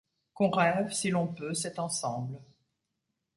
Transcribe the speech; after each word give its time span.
Qu’on 0.33 0.49
rêve, 0.49 0.91
si 0.93 1.11
l’on 1.11 1.27
peut, 1.27 1.53
cet 1.53 1.77
ensemble. 1.77 2.39